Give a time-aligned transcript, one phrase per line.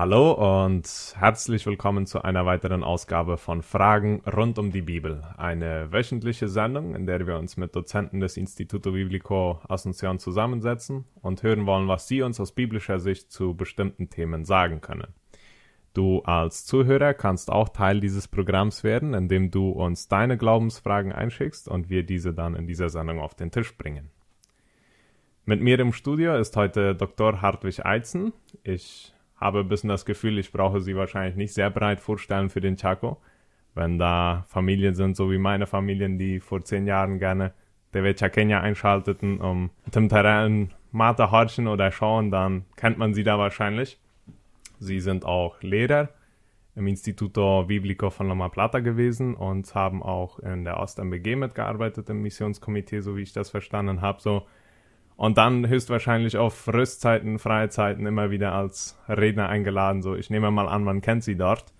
[0.00, 5.22] Hallo und herzlich willkommen zu einer weiteren Ausgabe von Fragen rund um die Bibel.
[5.36, 11.42] Eine wöchentliche Sendung, in der wir uns mit Dozenten des Instituto Biblico Asunción zusammensetzen und
[11.42, 15.08] hören wollen, was sie uns aus biblischer Sicht zu bestimmten Themen sagen können.
[15.92, 21.68] Du als Zuhörer kannst auch Teil dieses Programms werden, indem du uns deine Glaubensfragen einschickst
[21.68, 24.08] und wir diese dann in dieser Sendung auf den Tisch bringen.
[25.44, 27.42] Mit mir im Studio ist heute Dr.
[27.42, 28.32] Hartwig Eizen.
[28.62, 32.60] Ich habe ein bisschen das Gefühl, ich brauche sie wahrscheinlich nicht sehr breit vorstellen für
[32.60, 33.20] den Chaco.
[33.74, 37.52] Wenn da Familien sind, so wie meine Familien, die vor zehn Jahren gerne
[37.92, 43.38] TV Chaqueña einschalteten, um zum Terrain Mata horchen oder schauen, dann kennt man sie da
[43.38, 43.98] wahrscheinlich.
[44.78, 46.10] Sie sind auch Lehrer
[46.74, 52.22] im Instituto Biblico von Loma Plata gewesen und haben auch in der OstMBG mitgearbeitet im
[52.22, 54.20] Missionskomitee, so wie ich das verstanden habe.
[54.20, 54.46] So
[55.20, 60.00] und dann höchstwahrscheinlich auf Rüstzeiten, Freizeiten immer wieder als Redner eingeladen.
[60.00, 61.74] So, ich nehme mal an, man kennt sie dort.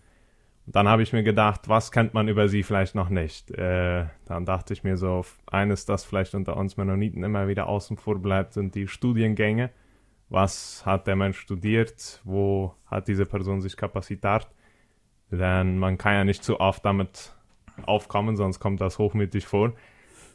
[0.66, 3.50] Und dann habe ich mir gedacht, was kennt man über sie vielleicht noch nicht?
[3.52, 7.96] Äh, dann dachte ich mir so, eines, das vielleicht unter uns Mennoniten immer wieder außen
[7.96, 9.70] vor bleibt, sind die Studiengänge.
[10.28, 12.20] Was hat der Mensch studiert?
[12.24, 14.50] Wo hat diese Person sich kapazitiert?
[15.30, 17.32] Denn man kann ja nicht zu oft damit
[17.86, 19.72] aufkommen, sonst kommt das hochmütig vor.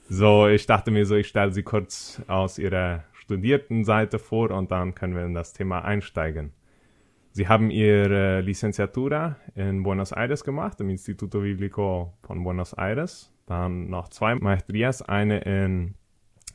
[0.07, 4.69] So, ich dachte mir so, ich stelle sie kurz aus ihrer studierten Seite vor und
[4.69, 6.53] dann können wir in das Thema einsteigen.
[7.31, 13.33] Sie haben ihre Licenciatura in Buenos Aires gemacht, im Instituto Biblico von Buenos Aires.
[13.47, 15.95] Dann noch zwei Maestrias, eine in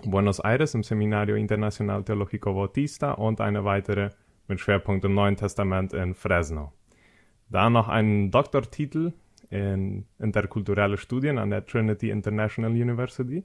[0.04, 4.10] Buenos Aires im Seminario Internacional Teológico Bautista und eine weitere
[4.46, 6.72] mit Schwerpunkt im Neuen Testament in Fresno.
[7.48, 9.12] Dann noch einen Doktortitel
[9.50, 13.44] in interkulturelle Studien an der Trinity International University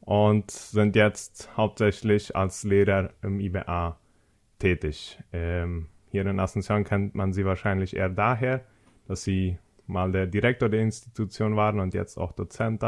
[0.00, 3.98] und sind jetzt hauptsächlich als Lehrer im IBA
[4.58, 5.18] tätig.
[5.32, 8.64] Ähm, hier in Asunción kennt man sie wahrscheinlich eher daher,
[9.06, 12.84] dass sie mal der Direktor der Institution waren und jetzt auch Dozent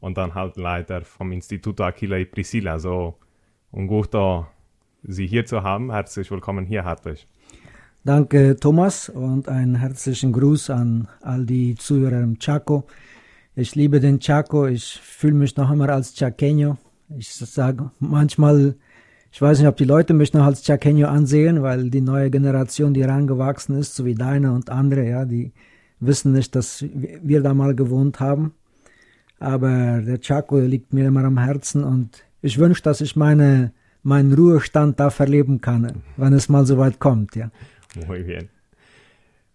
[0.00, 2.78] und dann halt Leiter vom Instituto Aquila y Priscilla.
[2.78, 3.18] So,
[3.70, 4.14] und gut,
[5.02, 5.92] Sie hier zu haben.
[5.92, 7.26] Herzlich willkommen hier, Hartwig.
[8.04, 12.86] Danke, Thomas, und einen herzlichen Gruß an all die Zuhörer im Chaco.
[13.56, 16.76] Ich liebe den Chaco, ich fühle mich noch immer als Chaqueño.
[17.18, 18.76] Ich sage manchmal,
[19.32, 22.94] ich weiß nicht, ob die Leute mich noch als Chaqueño ansehen, weil die neue Generation,
[22.94, 25.52] die herangewachsen ist, so wie deine und andere, ja, die
[25.98, 28.52] wissen nicht, dass wir da mal gewohnt haben.
[29.40, 33.72] Aber der Chaco liegt mir immer am Herzen und ich wünsche, dass ich meine,
[34.04, 37.50] meinen Ruhestand da verleben kann, wenn es mal so weit kommt, ja.
[38.06, 38.48] Muy bien.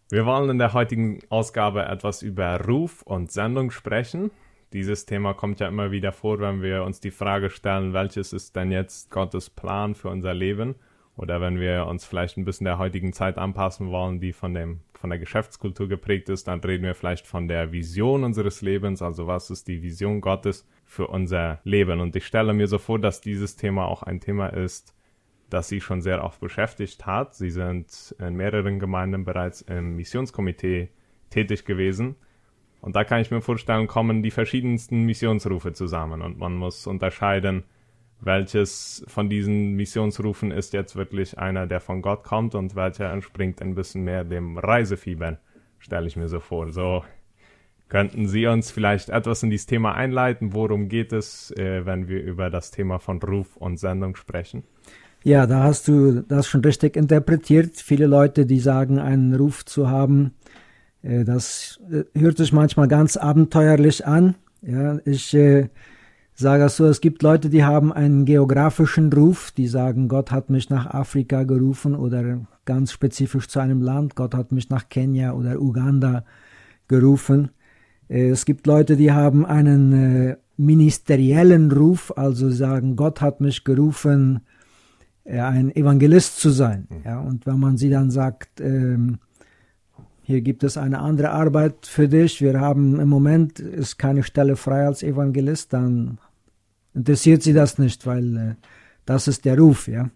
[0.10, 4.32] Wir wollen in der heutigen Ausgabe etwas über Ruf und Sendung sprechen.
[4.72, 8.56] Dieses Thema kommt ja immer wieder vor, wenn wir uns die Frage stellen, welches ist
[8.56, 10.76] denn jetzt Gottes Plan für unser Leben?
[11.16, 14.82] Oder wenn wir uns vielleicht ein bisschen der heutigen Zeit anpassen wollen, die von, dem,
[14.94, 19.04] von der Geschäftskultur geprägt ist, dann reden wir vielleicht von der Vision unseres Lebens.
[19.04, 22.00] Also was ist die Vision Gottes für unser Leben?
[22.02, 24.96] Und ich stelle mir so vor, dass dieses Thema auch ein Thema ist,
[25.54, 27.36] das sie schon sehr oft beschäftigt hat.
[27.36, 30.90] Sie sind in mehreren Gemeinden bereits im Missionskomitee
[31.30, 32.16] tätig gewesen.
[32.82, 37.64] Und da kann ich mir vorstellen, kommen die verschiedensten Missionsrufe zusammen und man muss unterscheiden,
[38.20, 43.62] welches von diesen Missionsrufen ist jetzt wirklich einer, der von Gott kommt und welcher entspringt
[43.62, 45.38] ein bisschen mehr dem Reisefieber,
[45.78, 46.72] stelle ich mir so vor.
[46.72, 47.04] So
[47.90, 50.54] könnten Sie uns vielleicht etwas in dieses Thema einleiten?
[50.54, 54.64] Worum geht es, äh, wenn wir über das Thema von Ruf und Sendung sprechen?
[55.24, 57.78] Ja, da hast du das schon richtig interpretiert.
[57.78, 60.34] Viele Leute, die sagen, einen Ruf zu haben,
[61.02, 64.36] äh, das äh, hört sich manchmal ganz abenteuerlich an.
[64.62, 65.70] Ja, ich äh,
[66.34, 70.50] sage es so, es gibt Leute, die haben einen geografischen Ruf, die sagen, Gott hat
[70.50, 75.34] mich nach Afrika gerufen oder ganz spezifisch zu einem Land, Gott hat mich nach Kenia
[75.34, 76.26] oder Uganda
[76.90, 77.50] gerufen.
[78.08, 84.42] Es gibt Leute, die haben einen ministeriellen Ruf, also sagen, Gott hat mich gerufen,
[85.26, 86.88] ein Evangelist zu sein.
[86.90, 87.02] Mhm.
[87.06, 89.20] Ja, und wenn man sie dann sagt, ähm,
[90.22, 94.56] hier gibt es eine andere Arbeit für dich, wir haben im Moment ist keine Stelle
[94.56, 96.18] frei als Evangelist, dann
[96.94, 98.56] interessiert sie das nicht, weil äh,
[99.06, 100.04] das ist der Ruf, ja.
[100.04, 100.10] Mhm.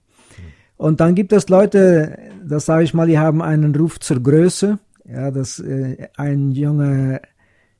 [0.77, 4.79] Und dann gibt es Leute, das sage ich mal, die haben einen Ruf zur Größe.
[5.09, 7.21] Ja, dass äh, ein junger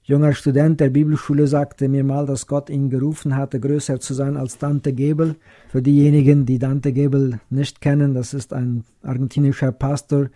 [0.07, 4.38] junger Student der Bibelschule sagte mir mal, dass Gott ihn gerufen hatte, größer zu sein
[4.38, 5.36] als Dante Gebel.
[5.77, 10.29] Für diejenigen, die Dante Gebel nicht kennen, das ist ein argentinischer Pastor,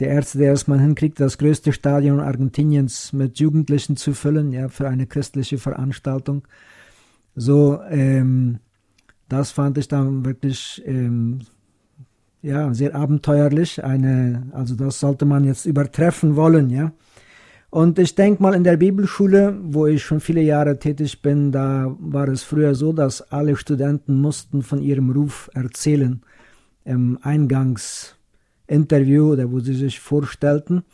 [0.00, 4.68] der Erste, der es mal hinkriegt, das größte Stadion Argentiniens mit Jugendlichen zu füllen, ja,
[4.68, 6.42] für eine christliche Veranstaltung.
[7.36, 8.58] So, ähm,
[9.28, 11.42] das fand ich dann wirklich, ähm,
[12.42, 13.84] ja, sehr abenteuerlich.
[13.84, 16.90] Eine, also das sollte man jetzt übertreffen wollen, ja.
[17.74, 21.92] Und ich denke mal, in der Bibelschule, wo ich schon viele Jahre tätig bin, da
[21.98, 26.22] war es früher so, dass alle Studenten mussten von ihrem Ruf erzählen
[26.84, 30.84] im Eingangsinterview oder wo sie sich vorstellten.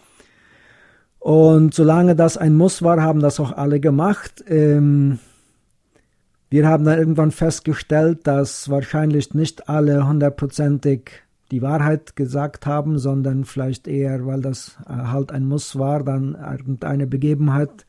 [1.19, 4.43] Und solange das ein Muss war, haben das auch alle gemacht.
[4.49, 5.19] Ähm,
[6.49, 11.11] wir haben dann irgendwann festgestellt, dass wahrscheinlich nicht alle hundertprozentig
[11.51, 16.35] die Wahrheit gesagt haben, sondern vielleicht eher, weil das äh, halt ein Muss war, dann
[16.35, 17.87] irgendeine Begebenheit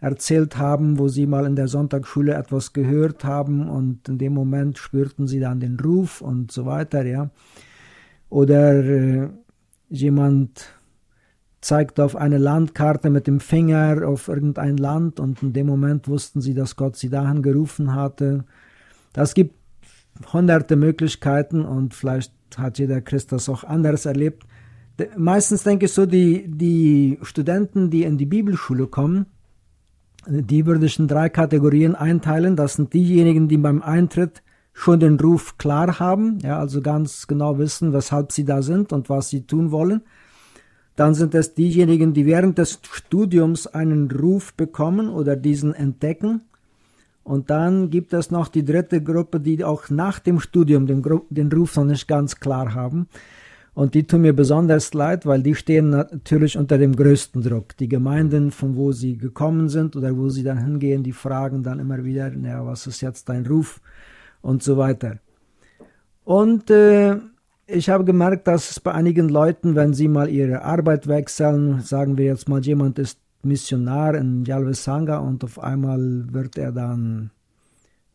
[0.00, 4.78] erzählt haben, wo sie mal in der Sonntagsschule etwas gehört haben und in dem Moment
[4.78, 7.30] spürten sie dann den Ruf und so weiter, ja.
[8.30, 9.28] Oder äh,
[9.88, 10.74] jemand
[11.60, 16.40] zeigt auf eine Landkarte mit dem Finger auf irgendein Land und in dem Moment wussten
[16.40, 18.44] sie, dass Gott sie dahin gerufen hatte.
[19.12, 19.54] Das gibt
[20.32, 24.44] hunderte Möglichkeiten und vielleicht hat jeder Christ das auch anders erlebt.
[25.16, 29.26] Meistens denke ich so, die, die Studenten, die in die Bibelschule kommen,
[30.26, 32.56] die würde ich in drei Kategorien einteilen.
[32.56, 34.42] Das sind diejenigen, die beim Eintritt
[34.72, 39.08] schon den Ruf klar haben, ja, also ganz genau wissen, weshalb sie da sind und
[39.08, 40.02] was sie tun wollen.
[40.96, 46.42] Dann sind es diejenigen, die während des Studiums einen Ruf bekommen oder diesen entdecken.
[47.22, 51.52] Und dann gibt es noch die dritte Gruppe, die auch nach dem Studium den, den
[51.52, 53.08] Ruf noch nicht ganz klar haben.
[53.72, 57.76] Und die tun mir besonders leid, weil die stehen natürlich unter dem größten Druck.
[57.76, 61.78] Die Gemeinden, von wo sie gekommen sind oder wo sie dann hingehen, die fragen dann
[61.78, 63.80] immer wieder, naja, was ist jetzt dein Ruf
[64.42, 65.18] und so weiter.
[66.24, 67.16] Und äh,
[67.66, 72.18] ich habe gemerkt, dass es bei einigen Leuten, wenn sie mal ihre Arbeit wechseln, sagen
[72.18, 77.30] wir jetzt mal, jemand ist Missionar in Jalvesanga und auf einmal wird er dann,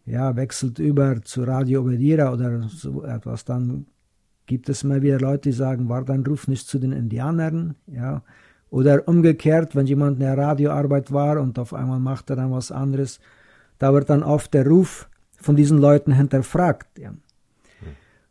[0.06, 3.88] ja, wechselt über zu Radio Obedira oder so etwas, dann
[4.46, 8.22] gibt es immer wieder Leute, die sagen, war dein Ruf nicht zu den Indianern, ja,
[8.70, 12.72] oder umgekehrt, wenn jemand in der Radioarbeit war und auf einmal macht er dann was
[12.72, 13.20] anderes,
[13.80, 17.14] da wird dann oft der Ruf von diesen Leuten hinterfragt, ja.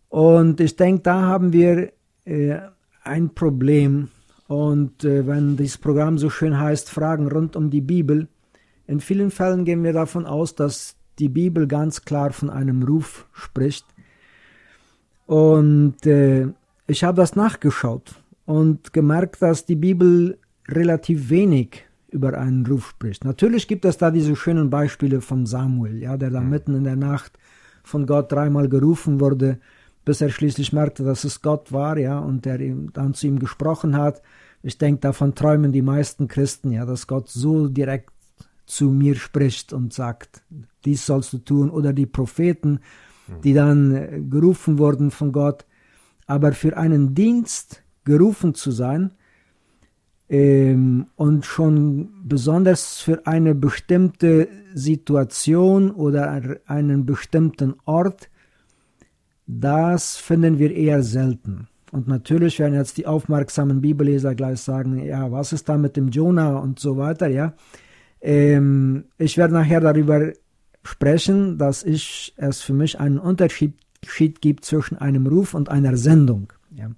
[0.08, 1.92] Und ich denke, da haben wir
[2.24, 2.58] äh,
[3.02, 4.10] ein Problem,
[4.46, 8.28] und äh, wenn dieses Programm so schön heißt, Fragen rund um die Bibel,
[8.86, 13.26] in vielen Fällen gehen wir davon aus, dass die Bibel ganz klar von einem Ruf
[13.32, 13.86] spricht.
[15.26, 16.48] Und äh,
[16.86, 18.14] ich habe das nachgeschaut
[18.44, 20.38] und gemerkt, dass die Bibel
[20.68, 23.24] relativ wenig über einen Ruf spricht.
[23.24, 26.96] Natürlich gibt es da diese schönen Beispiele von Samuel, ja, der da mitten in der
[26.96, 27.38] Nacht
[27.82, 29.58] von Gott dreimal gerufen wurde
[30.04, 33.38] bis er schließlich merkte, dass es Gott war, ja, und der ihm dann zu ihm
[33.38, 34.22] gesprochen hat.
[34.62, 38.10] Ich denke, davon träumen die meisten Christen, ja, dass Gott so direkt
[38.66, 40.42] zu mir spricht und sagt,
[40.84, 42.80] dies sollst du tun, oder die Propheten,
[43.42, 45.66] die dann äh, gerufen wurden von Gott.
[46.26, 49.12] Aber für einen Dienst gerufen zu sein
[50.28, 58.30] ähm, und schon besonders für eine bestimmte Situation oder einen bestimmten Ort,
[59.46, 61.68] das finden wir eher selten.
[61.92, 66.08] Und natürlich werden jetzt die aufmerksamen Bibelleser gleich sagen, ja, was ist da mit dem
[66.08, 67.54] Jonah und so weiter, ja.
[68.20, 70.32] Ähm, ich werde nachher darüber
[70.82, 73.74] sprechen, dass ich, es für mich einen Unterschied
[74.40, 76.52] gibt zwischen einem Ruf und einer Sendung.
[76.74, 76.90] Ja.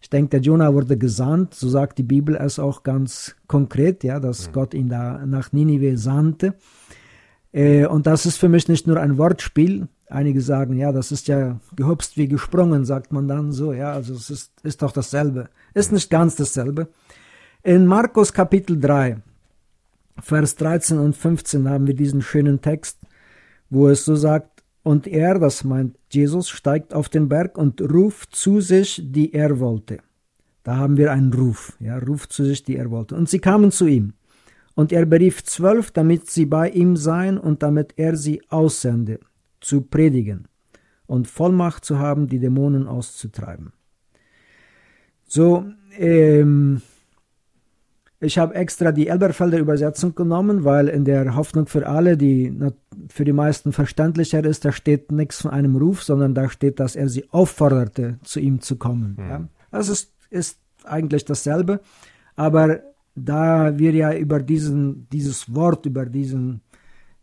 [0.00, 4.18] Ich denke, der Jonah wurde gesandt, so sagt die Bibel es auch ganz konkret, ja,
[4.18, 4.52] dass mhm.
[4.52, 6.54] Gott ihn da nach Ninive sandte.
[7.52, 11.26] Äh, und das ist für mich nicht nur ein Wortspiel, Einige sagen, ja, das ist
[11.26, 13.72] ja gehupst wie gesprungen, sagt man dann so.
[13.72, 15.48] Ja, also es ist, ist doch dasselbe.
[15.72, 16.88] Ist nicht ganz dasselbe.
[17.62, 19.22] In Markus Kapitel 3,
[20.20, 22.98] Vers 13 und 15 haben wir diesen schönen Text,
[23.70, 28.36] wo es so sagt, und er, das meint Jesus, steigt auf den Berg und ruft
[28.36, 30.00] zu sich, die er wollte.
[30.62, 33.14] Da haben wir einen Ruf, ja, ruft zu sich, die er wollte.
[33.14, 34.12] Und sie kamen zu ihm.
[34.74, 39.18] Und er berief zwölf, damit sie bei ihm seien und damit er sie aussende
[39.62, 40.48] zu predigen
[41.06, 43.72] und Vollmacht zu haben, die Dämonen auszutreiben.
[45.26, 45.64] So,
[45.98, 46.82] ähm,
[48.20, 52.56] ich habe extra die Elberfelder Übersetzung genommen, weil in der Hoffnung für alle, die
[53.08, 56.94] für die meisten verständlicher ist, da steht nichts von einem Ruf, sondern da steht, dass
[56.94, 59.16] er sie aufforderte, zu ihm zu kommen.
[59.18, 59.28] Mhm.
[59.28, 59.48] Ja.
[59.72, 61.80] Das ist, ist eigentlich dasselbe,
[62.36, 62.80] aber
[63.14, 66.60] da wir ja über diesen, dieses Wort, über diesen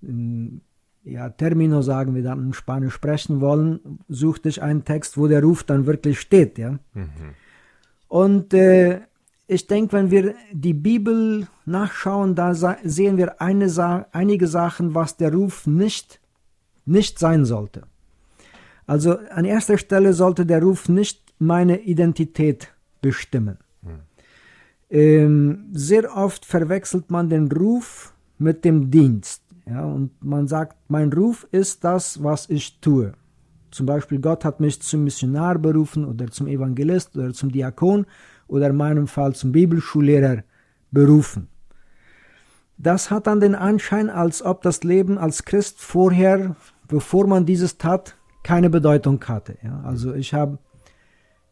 [0.04, 0.62] ähm,
[1.04, 5.42] ja, Termino sagen wir dann in Spanisch sprechen wollen, suchte ich einen Text, wo der
[5.42, 6.80] Ruf dann wirklich steht, ja.
[6.94, 7.10] Mhm.
[8.08, 9.02] Und äh,
[9.48, 15.18] ich denke, wenn wir die Bibel nachschauen, da sehen wir eine Sa einige Sachen, was
[15.18, 16.20] der Ruf nicht,
[16.86, 17.84] nicht sein sollte.
[18.86, 23.58] Also an erster Stelle sollte der Ruf nicht meine Identität bestimmen.
[23.84, 24.00] Hm.
[24.90, 29.44] Ähm, sehr oft verwechselt man den Ruf mit dem Dienst.
[29.70, 33.14] Ja, und man sagt, mein Ruf ist das, was ich tue.
[33.72, 38.08] Zum Beispiel, Gott hat mich zum Missionar berufen oder zum Evangelist oder zum Diakon
[38.48, 40.44] oder in meinem Fall zum Bibelschullehrer
[40.90, 41.50] berufen.
[42.78, 46.56] Das hat dann den Anschein, als ob das Leben als Christ vorher,
[46.88, 49.58] bevor man dieses tat, keine Bedeutung hatte.
[49.62, 50.58] Ja, also ich habe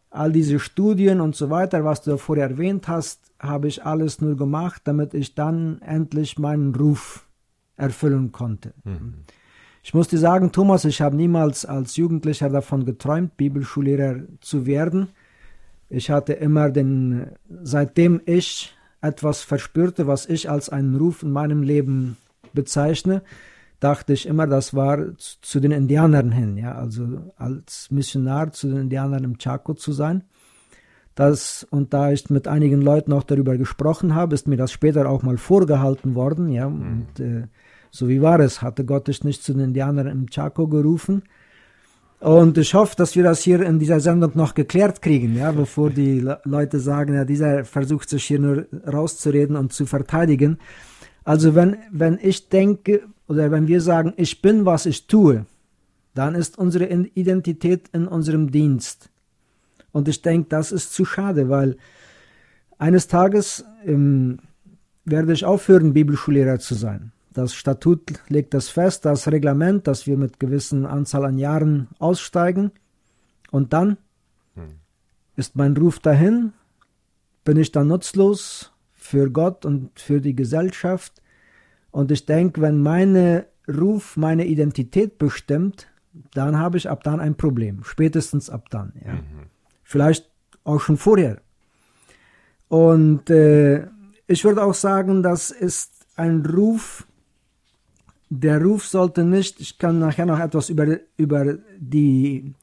[0.09, 4.35] all diese Studien und so weiter, was du vorher erwähnt hast, habe ich alles nur
[4.35, 7.26] gemacht, damit ich dann endlich meinen Ruf
[7.77, 8.73] erfüllen konnte.
[8.83, 9.13] Mhm.
[9.83, 15.07] Ich muss dir sagen, Thomas, ich habe niemals als Jugendlicher davon geträumt, Bibelschullehrer zu werden.
[15.89, 17.27] Ich hatte immer den,
[17.63, 22.17] seitdem ich etwas verspürte, was ich als einen Ruf in meinem Leben
[22.51, 23.21] bezeichne,
[23.79, 28.77] dachte ich immer, das war zu den Indianern hin, ja, also als Missionar zu den
[28.77, 30.23] Indianern im Chaco zu sein.
[31.15, 35.09] Das, und da ich mit einigen Leuten auch darüber gesprochen habe, ist mir das später
[35.09, 36.81] auch mal vorgehalten worden, ja, mhm.
[36.81, 37.47] und äh,
[37.91, 41.23] so wie war es, hatte Gott dich nicht zu den Indianern im Chaco gerufen.
[42.19, 45.91] Und ich hoffe, dass wir das hier in dieser Sendung noch geklärt kriegen, ja, bevor
[45.91, 50.57] die Le Leute sagen, ja, dieser versucht sich hier nur rauszureden und zu verteidigen.
[51.23, 55.45] Also wenn, wenn ich denke oder wenn wir sagen, ich bin, was ich tue,
[56.15, 59.09] dann ist unsere Identität in unserem Dienst.
[59.91, 61.77] Und ich denke, das ist zu schade, weil
[62.79, 64.39] eines Tages ähm,
[65.05, 67.11] werde ich aufhören, Bibelschullehrer zu sein.
[67.37, 72.71] Das Statut legt das fest, das Reglement, dass wir mit gewissen Anzahl an Jahren aussteigen.
[73.51, 73.97] Und dann
[74.55, 74.79] hm.
[75.35, 76.53] ist mein Ruf dahin,
[77.43, 81.21] bin ich dann nutzlos für Gott und für die Gesellschaft.
[81.91, 85.85] Und ich denke, wenn meine Ruf meine Identität bestimmt,
[86.33, 87.83] dann habe ich ab dann ein Problem.
[87.83, 88.93] Spätestens ab dann.
[89.05, 89.13] Ja.
[89.13, 89.21] Mhm.
[89.83, 90.27] Vielleicht
[90.63, 91.39] auch schon vorher.
[92.67, 93.85] Und äh,
[94.25, 97.05] ich würde auch sagen, das ist ein Ruf,
[98.29, 102.53] der Ruf sollte nicht, ich kann nachher noch etwas über, über die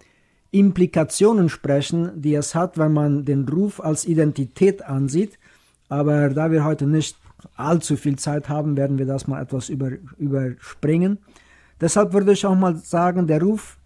[0.50, 5.38] Implikationen sprechen, die es hat, wenn man den Ruf als Identität ansieht.
[5.88, 7.16] Aber da wir heute nicht
[7.56, 11.18] allzu viel Zeit haben, werden wir das mal etwas über, überspringen.
[11.80, 13.78] Deshalb würde ich auch mal sagen, der Ruf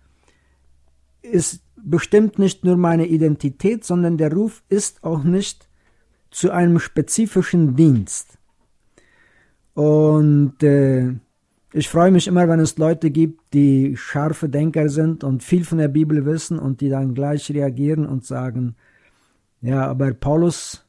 [1.23, 5.69] ist bestimmt nicht nur meine Identität, sondern der Ruf ist auch nicht
[6.31, 8.37] zu einem spezifischen Dienst.
[9.75, 11.15] Und äh,
[11.73, 15.79] ich freue mich immer, wenn es Leute gibt, die scharfe Denker sind und viel von
[15.79, 18.75] der Bibel wissen und die dann gleich reagieren und sagen,
[19.61, 20.87] ja, aber Paulus,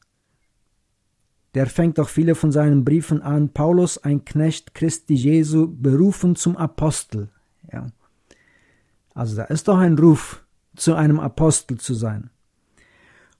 [1.54, 6.56] der fängt doch viele von seinen Briefen an, Paulus, ein Knecht Christi Jesu, berufen zum
[6.56, 7.28] Apostel.
[7.72, 7.88] Ja.
[9.14, 10.44] Also da ist doch ein Ruf,
[10.76, 12.30] zu einem Apostel zu sein.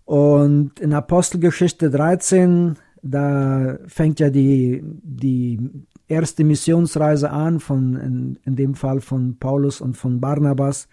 [0.05, 8.57] Und in Apostelgeschichte 13, da fängt ja die, die erste Missionsreise an, von, in, in
[8.57, 10.89] dem Fall von Paulus und von Barnabas.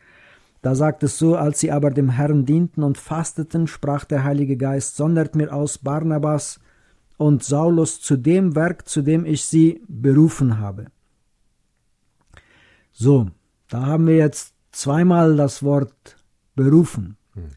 [0.61, 4.57] Da sagt es so, als sie aber dem Herrn dienten und fasteten, sprach der Heilige
[4.57, 6.59] Geist, sondert mir aus Barnabas
[7.17, 10.87] und Saulus zu dem Werk, zu dem ich sie berufen habe.
[12.91, 13.27] So,
[13.69, 16.17] da haben wir jetzt zweimal das Wort
[16.55, 17.17] berufen.
[17.33, 17.49] Hm.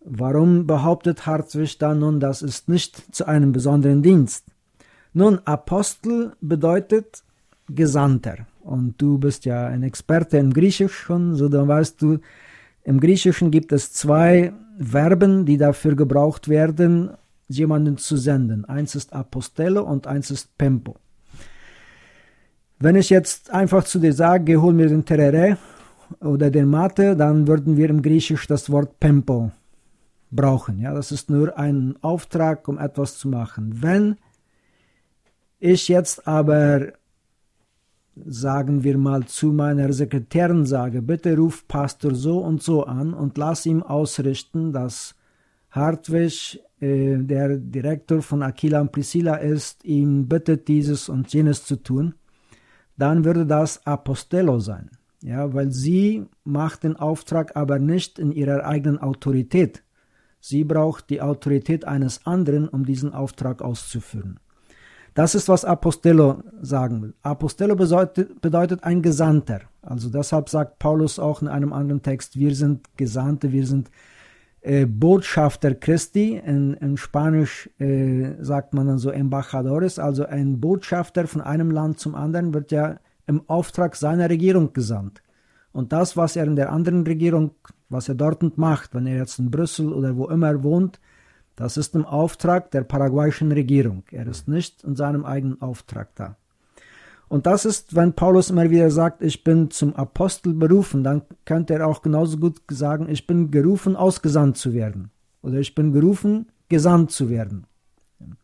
[0.00, 4.46] Warum behauptet Hartwig da nun, das ist nicht zu einem besonderen Dienst?
[5.12, 7.24] Nun, Apostel bedeutet
[7.68, 8.46] Gesandter.
[8.60, 12.18] Und du bist ja ein Experte im Griechischen, so dann weißt du,
[12.84, 17.10] im Griechischen gibt es zwei Verben, die dafür gebraucht werden,
[17.48, 18.64] jemanden zu senden.
[18.64, 20.96] Eins ist Apostello und eins ist Pempo.
[22.78, 25.58] Wenn ich jetzt einfach zu dir sage, geh hol mir den Terere
[26.20, 29.50] oder den Mate, dann würden wir im Griechisch das Wort Pempo
[30.30, 30.80] brauchen.
[30.80, 33.82] Ja, das ist nur ein Auftrag, um etwas zu machen.
[33.82, 34.16] Wenn
[35.60, 36.94] ich jetzt aber,
[38.16, 43.38] sagen wir mal, zu meiner Sekretärin sage, bitte ruf Pastor so und so an und
[43.38, 45.14] lass ihm ausrichten, dass
[45.70, 51.76] Hartwig, äh, der Direktor von Aquila und Priscilla ist, ihm bittet, dieses und jenes zu
[51.76, 52.14] tun,
[52.96, 54.90] dann würde das Apostello sein.
[55.22, 59.82] Ja, weil sie macht den Auftrag aber nicht in ihrer eigenen Autorität.
[60.40, 64.40] Sie braucht die Autorität eines anderen, um diesen Auftrag auszuführen.
[65.14, 67.14] Das ist, was Apostello sagen will.
[67.22, 69.62] Apostello bedeutet, ein Gesandter.
[69.82, 73.90] Also deshalb sagt Paulus auch in einem anderen Text, wir sind Gesandte, wir sind
[74.60, 76.36] äh, Botschafter Christi.
[76.36, 81.98] In, in Spanisch äh, sagt man dann so Embajadores, also ein Botschafter von einem Land
[81.98, 85.22] zum anderen wird ja im Auftrag seiner Regierung gesandt.
[85.72, 87.52] Und das, was er in der anderen Regierung
[87.90, 91.00] was er dort macht, wenn er jetzt in Brüssel oder wo immer wohnt,
[91.60, 94.02] das ist im Auftrag der paraguayischen Regierung.
[94.10, 96.36] Er ist nicht in seinem eigenen Auftrag da.
[97.28, 101.74] Und das ist, wenn Paulus immer wieder sagt, ich bin zum Apostel berufen, dann könnte
[101.74, 105.10] er auch genauso gut sagen, ich bin gerufen, ausgesandt zu werden.
[105.42, 107.66] Oder ich bin gerufen, gesandt zu werden.
[108.18, 108.36] Mhm.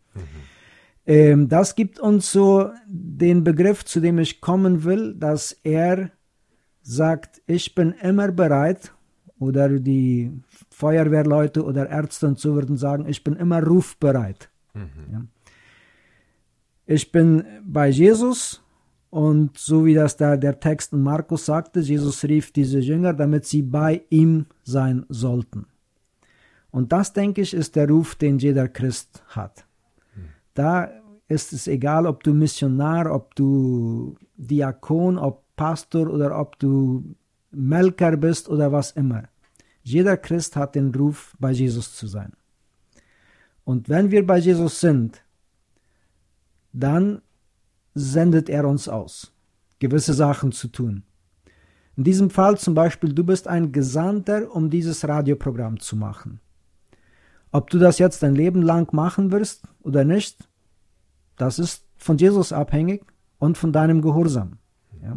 [1.06, 6.10] Ähm, das gibt uns so den Begriff, zu dem ich kommen will, dass er
[6.82, 8.92] sagt, ich bin immer bereit,
[9.38, 10.32] oder die
[10.76, 14.50] Feuerwehrleute oder Ärzte und so würden sagen, ich bin immer rufbereit.
[14.74, 14.90] Mhm.
[15.10, 15.22] Ja.
[16.84, 18.62] Ich bin bei Jesus
[19.08, 23.46] und so wie das da der Text in Markus sagte, Jesus rief diese Jünger, damit
[23.46, 25.64] sie bei ihm sein sollten.
[26.70, 29.64] Und das, denke ich, ist der Ruf, den jeder Christ hat.
[30.14, 30.24] Mhm.
[30.52, 30.90] Da
[31.26, 37.16] ist es egal, ob du Missionar, ob du Diakon, ob Pastor oder ob du
[37.50, 39.22] Melker bist oder was immer.
[39.86, 42.32] Jeder Christ hat den Ruf, bei Jesus zu sein.
[43.62, 45.22] Und wenn wir bei Jesus sind,
[46.72, 47.22] dann
[47.94, 49.32] sendet er uns aus,
[49.78, 51.04] gewisse Sachen zu tun.
[51.96, 56.40] In diesem Fall zum Beispiel, du bist ein Gesandter, um dieses Radioprogramm zu machen.
[57.52, 60.48] Ob du das jetzt dein Leben lang machen wirst oder nicht,
[61.36, 63.04] das ist von Jesus abhängig
[63.38, 64.58] und von deinem Gehorsam.
[65.00, 65.16] Ja.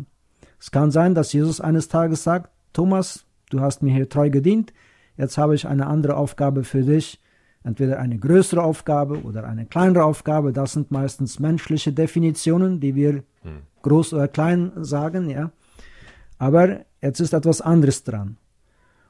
[0.60, 4.74] Es kann sein, dass Jesus eines Tages sagt, Thomas, du hast mir hier treu gedient,
[5.18, 7.20] jetzt habe ich eine andere Aufgabe für dich,
[7.64, 13.24] entweder eine größere Aufgabe oder eine kleinere Aufgabe, das sind meistens menschliche Definitionen, die wir
[13.42, 13.62] hm.
[13.82, 15.52] groß oder klein sagen, ja.
[16.38, 18.38] Aber jetzt ist etwas anderes dran.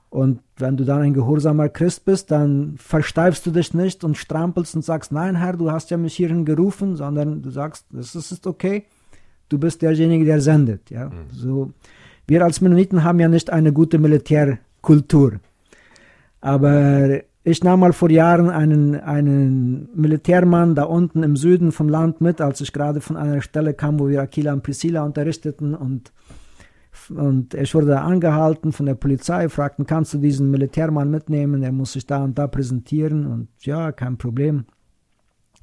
[0.09, 4.75] Und wenn du dann ein gehorsamer Christ bist, dann versteifst du dich nicht und strampelst
[4.75, 8.47] und sagst, nein Herr, du hast ja mich hierhin gerufen, sondern du sagst, das ist
[8.47, 8.85] okay,
[9.49, 10.89] du bist derjenige, der sendet.
[10.89, 11.09] Ja?
[11.09, 11.27] Mhm.
[11.31, 11.71] So,
[12.29, 15.39] wir als Mennoniten haben ja nicht eine gute Militärkultur.
[16.41, 22.21] Aber ich nahm mal vor Jahren einen, einen Militärmann da unten im Süden vom Land
[22.21, 26.11] mit, als ich gerade von einer Stelle kam, wo wir Aquila und Priscilla unterrichteten und
[27.09, 31.63] und ich wurde angehalten von der Polizei, fragten, kannst du diesen Militärmann mitnehmen?
[31.63, 33.25] Er muss sich da und da präsentieren.
[33.25, 34.65] Und ja, kein Problem.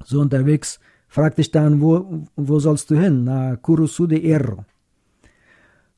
[0.03, 3.23] So unterwegs fragte ich dann, wo, wo sollst du hin?
[3.23, 4.65] Na, Curusu de Erro.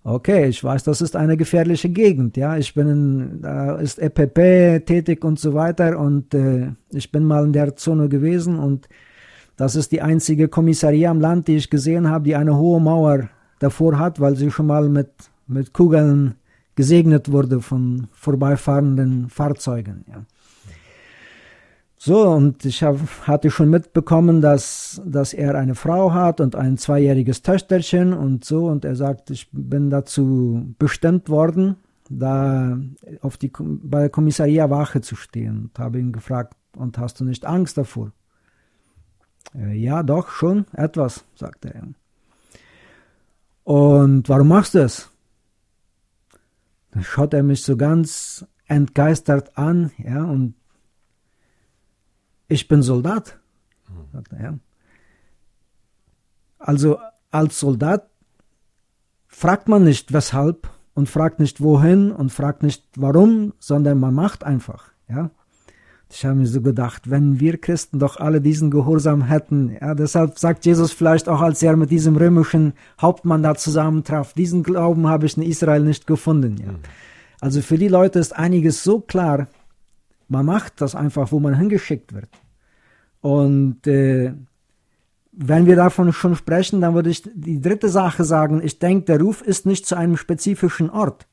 [0.10, 2.58] Okay, ich weiß, das ist eine gefährliche Gegend, ja.
[2.58, 7.46] Ich bin in, da ist EPP tätig und so weiter und äh, ich bin mal
[7.46, 8.90] in der Zone gewesen und
[9.56, 13.30] das ist die einzige Kommissarie am Land, die ich gesehen habe, die eine hohe Mauer
[13.60, 15.12] davor hat, weil sie schon mal mit
[15.46, 16.36] mit Kugeln
[16.74, 20.06] gesegnet wurde von vorbeifahrenden Fahrzeugen.
[20.08, 20.26] Ja.
[22.02, 26.78] So, und ich hab, hatte schon mitbekommen, dass, dass er eine Frau hat und ein
[26.78, 28.68] zweijähriges Töchterchen und so.
[28.68, 31.76] Und er sagt, ich bin dazu bestimmt worden,
[32.10, 32.80] da
[33.20, 35.64] auf die, bei der Kommissaria Wache zu stehen.
[35.64, 38.14] Und habe ihn gefragt, und hast du nicht Angst davor?
[39.54, 41.84] Äh, ja, doch, schon etwas, sagte er.
[43.66, 45.10] Und warum machst du es?
[46.92, 50.54] Dann schaut er mich so ganz entgeistert an, ja, und
[52.50, 53.40] ich bin Soldat,
[54.12, 54.60] sagt er.
[56.58, 57.00] Also
[57.32, 58.10] als Soldat
[59.28, 64.44] fragt man nicht weshalb und fragt nicht wohin und fragt nicht warum, sondern man macht
[64.44, 65.30] einfach, ja.
[66.12, 70.40] Ich habe mir so gedacht, wenn wir Christen doch alle diesen Gehorsam hätten, ja, deshalb
[70.40, 75.28] sagt Jesus vielleicht auch, als er mit diesem römischen Hauptmann da zusammentraf, diesen Glauben habe
[75.28, 76.72] ich in Israel nicht gefunden, ja.
[76.72, 76.80] Mhm.
[77.42, 79.48] Also für die Leute ist einiges so klar,
[80.30, 82.30] man macht das einfach, wo man hingeschickt wird.
[83.22, 84.34] Und äh,
[85.32, 89.20] wenn wir davon schon sprechen, dann würde ich die dritte Sache sagen, ich denke, der
[89.20, 91.28] Ruf ist nicht zu einem spezifischen Ort.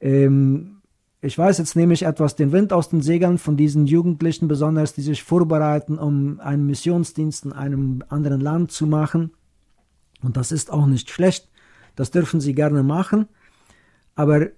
[0.00, 0.82] Ähm,
[1.20, 4.94] ich weiß, jetzt nehme ich etwas den Wind aus den Segeln von diesen Jugendlichen, besonders
[4.94, 9.30] die sich vorbereiten, um einen Missionsdienst in einem anderen Land zu machen.
[10.22, 11.48] Und das ist auch nicht schlecht.
[11.94, 13.26] Das dürfen sie gerne machen.
[14.14, 14.48] Aber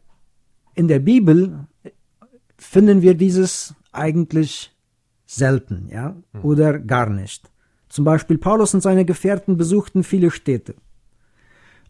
[0.74, 1.66] in der Bibel
[2.64, 4.74] finden wir dieses eigentlich
[5.26, 7.50] selten, ja, oder gar nicht.
[7.88, 10.74] Zum Beispiel Paulus und seine Gefährten besuchten viele Städte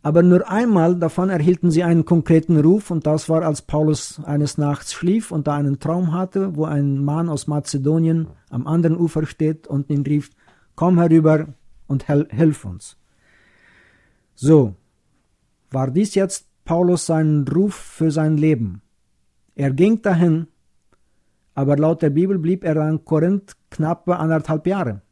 [0.05, 4.59] aber nur einmal davon erhielten sie einen konkreten Ruf und das war, als Paulus eines
[4.59, 9.25] Nachts schlief und da einen Traum hatte, wo ein Mann aus Mazedonien am anderen Ufer
[9.25, 10.29] steht und ihn rief,
[10.75, 11.47] komm herüber
[11.87, 12.99] und hilf uns.
[14.35, 14.75] So,
[15.71, 18.83] war dies jetzt Paulus sein Ruf für sein Leben?
[19.55, 20.49] Er ging dahin,
[21.55, 25.03] aber laut der Bibel blieb er an Korinth knappe anderthalb Jahre.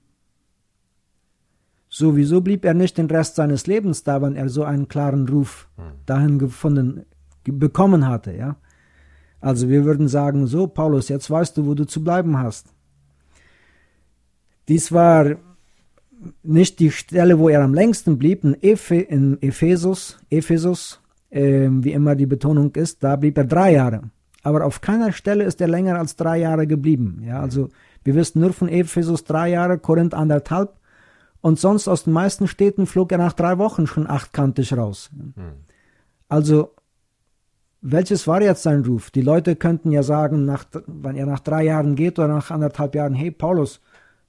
[1.88, 5.68] Sowieso blieb er nicht den Rest seines Lebens da, wenn er so einen klaren Ruf
[5.76, 5.84] hm.
[6.06, 7.04] dahin gefunden,
[7.44, 8.56] bekommen hatte, ja.
[9.40, 12.68] Also wir würden sagen, so Paulus, jetzt weißt du, wo du zu bleiben hast.
[14.68, 15.36] Dies war
[16.42, 21.00] nicht die Stelle, wo er am längsten blieb, in, Ephe, in Ephesus, Ephesus,
[21.30, 24.10] äh, wie immer die Betonung ist, da blieb er drei Jahre.
[24.42, 27.22] Aber auf keiner Stelle ist er länger als drei Jahre geblieben.
[27.24, 27.68] Ja, also
[28.04, 30.78] wir wissen nur von Ephesus drei Jahre, Korinth anderthalb.
[31.40, 35.10] Und sonst aus den meisten Städten flog er nach drei Wochen schon achtkantig raus.
[35.12, 35.52] Hm.
[36.28, 36.74] Also,
[37.80, 39.10] welches war jetzt sein Ruf?
[39.10, 42.94] Die Leute könnten ja sagen, nach, wenn er nach drei Jahren geht oder nach anderthalb
[42.94, 43.80] Jahren, hey Paulus,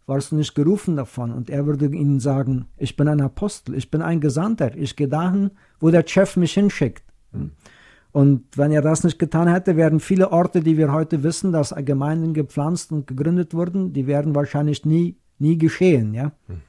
[0.07, 1.31] warst du nicht gerufen davon?
[1.31, 5.07] Und er würde ihnen sagen, ich bin ein Apostel, ich bin ein Gesandter, ich gehe
[5.07, 7.03] dahin, wo der Chef mich hinschickt.
[7.31, 7.51] Hm.
[8.13, 11.73] Und wenn er das nicht getan hätte, wären viele Orte, die wir heute wissen, dass
[11.75, 16.31] Gemeinden gepflanzt und gegründet wurden, die wären wahrscheinlich nie, nie geschehen, ja.
[16.47, 16.61] Mhm.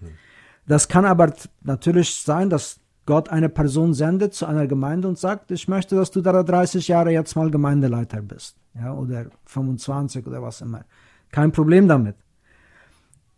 [0.66, 5.50] Das kann aber natürlich sein, dass Gott eine Person sendet zu einer Gemeinde und sagt,
[5.50, 10.40] ich möchte, dass du da 30 Jahre jetzt mal Gemeindeleiter bist, ja, oder 25 oder
[10.40, 10.86] was immer.
[11.30, 12.16] Kein Problem damit.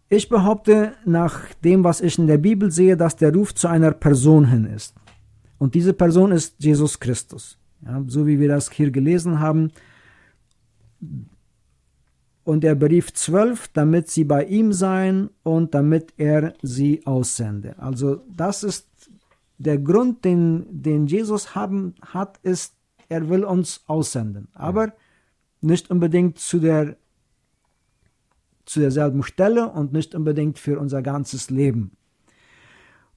[0.08, 3.90] Ich behaupte, nach dem, was ich in der Bibel sehe, dass der Ruf zu einer
[3.90, 4.94] Person hin ist.
[5.58, 7.58] Und diese Person ist Jesus Christus.
[7.84, 9.72] Ja, so wie wir das hier gelesen haben.
[12.44, 17.78] Und er berief zwölf, damit sie bei ihm seien und damit er sie aussende.
[17.78, 18.88] Also das ist
[19.58, 22.74] der Grund, den, den Jesus haben, hat, ist,
[23.08, 24.48] er will uns aussenden.
[24.54, 24.92] Aber
[25.60, 26.96] nicht unbedingt zu, der,
[28.64, 31.92] zu derselben Stelle und nicht unbedingt für unser ganzes Leben.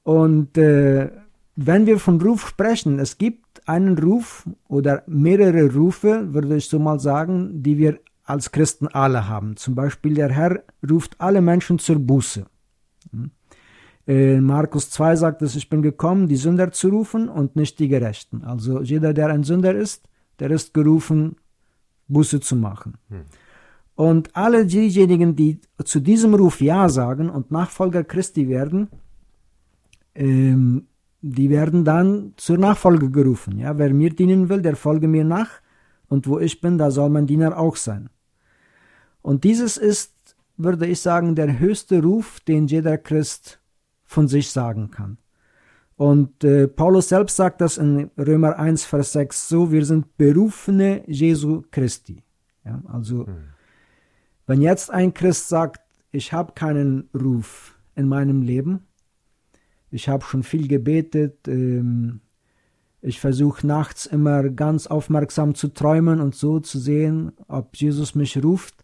[0.04, 1.12] Und äh,
[1.56, 6.80] wenn wir von Ruf sprechen, es gibt einen Ruf oder mehrere Rufe, würde ich so
[6.80, 9.58] mal sagen, die wir als Christen alle haben.
[9.58, 12.46] Zum Beispiel der Herr ruft alle Menschen zur Buße.
[13.12, 13.32] Hm?
[14.06, 17.88] In Markus 2 sagt es, ich bin gekommen, die Sünder zu rufen und nicht die
[17.88, 18.44] Gerechten.
[18.44, 21.36] Also jeder, der ein Sünder ist, der ist gerufen,
[22.08, 22.98] Buße zu machen.
[23.10, 23.26] Hm.
[23.94, 28.88] Und alle diejenigen, die zu diesem Ruf Ja sagen und Nachfolger Christi werden,
[30.16, 30.88] ähm,
[31.22, 33.58] die werden dann zur Nachfolge gerufen.
[33.58, 35.50] Ja, wer mir dienen will, der folge mir nach.
[36.08, 38.10] Und wo ich bin, da soll mein Diener auch sein.
[39.22, 43.62] Und dieses ist, würde ich sagen, der höchste Ruf, den jeder Christ
[44.06, 45.18] von sich sagen kann.
[45.96, 51.04] Und äh, Paulus selbst sagt das in Römer 1, Vers 6 so, wir sind Berufene
[51.08, 52.24] Jesu Christi.
[52.64, 53.50] Ja, also, hm.
[54.48, 58.88] wenn jetzt ein Christ sagt, ich habe keinen Ruf in meinem Leben,
[59.92, 61.48] ich habe schon viel gebetet.
[61.48, 62.22] Ähm,
[63.02, 68.44] ich versuche nachts immer ganz aufmerksam zu träumen und so zu sehen, ob Jesus mich
[68.44, 68.84] ruft.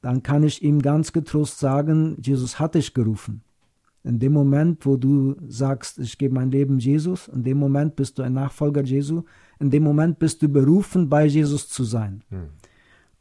[0.00, 3.42] Dann kann ich ihm ganz getrost sagen, Jesus hat dich gerufen.
[4.02, 8.18] In dem Moment, wo du sagst, ich gebe mein Leben Jesus, in dem Moment bist
[8.18, 9.22] du ein Nachfolger Jesu,
[9.58, 12.22] in dem Moment bist du berufen, bei Jesus zu sein.
[12.28, 12.48] Hm.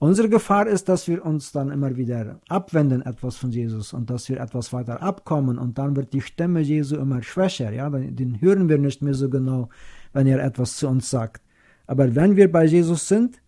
[0.04, 4.28] Unsere Gefahr ist, dass wir uns dann immer wieder abwenden etwas von Jesus und dass
[4.28, 7.72] wir etwas weiter abkommen und dann wird die Stimme Jesu immer schwächer.
[7.72, 9.70] Ja, den hören wir nicht mehr so genau,
[10.12, 11.42] wenn er etwas zu uns sagt.
[11.88, 13.40] Aber wenn wir bei Jesus sind,